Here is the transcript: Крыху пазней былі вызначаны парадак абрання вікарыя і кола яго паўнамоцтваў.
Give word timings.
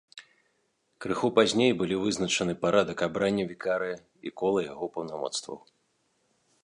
Крыху 1.03 1.29
пазней 1.39 1.71
былі 1.81 1.95
вызначаны 2.05 2.53
парадак 2.63 2.97
абрання 3.09 3.45
вікарыя 3.53 3.95
і 4.29 4.35
кола 4.43 4.59
яго 4.73 4.85
паўнамоцтваў. 4.97 5.57